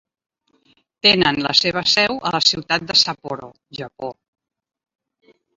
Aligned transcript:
Tenen 1.07 1.37
la 1.47 1.51
seva 1.59 1.83
seu 1.93 2.17
a 2.29 2.33
la 2.37 2.41
ciutat 2.53 2.89
de 2.93 2.97
Sapporo, 3.05 3.51
Japó. 3.81 4.13